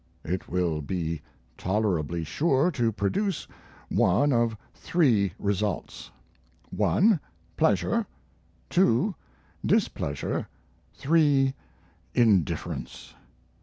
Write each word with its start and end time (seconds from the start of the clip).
It 0.23 0.49
will 0.49 0.81
be 0.81 1.21
tolerably 1.59 2.23
sure 2.23 2.71
to 2.71 2.91
produce 2.91 3.47
one 3.87 4.33
of 4.33 4.57
three 4.73 5.31
results: 5.37 6.09
1, 6.71 7.19
pleasure; 7.55 8.07
2, 8.71 9.13
displeasure; 9.63 10.47
3, 10.95 11.53
indifference. 12.15 13.13